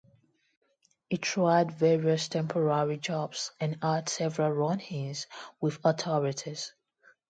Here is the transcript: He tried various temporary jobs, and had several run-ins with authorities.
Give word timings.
He 1.11 1.17
tried 1.17 1.73
various 1.73 2.27
temporary 2.27 2.97
jobs, 2.97 3.51
and 3.59 3.77
had 3.83 4.09
several 4.09 4.49
run-ins 4.49 5.27
with 5.59 5.77
authorities. 5.83 6.73